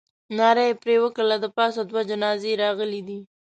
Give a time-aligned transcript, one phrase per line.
[0.37, 1.35] ناره یې پر وکړه.
[1.39, 3.19] د پاسه دوه جنازې راغلې دي.